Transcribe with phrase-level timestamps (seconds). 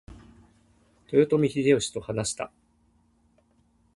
[1.11, 2.51] 豊臣秀吉と話した。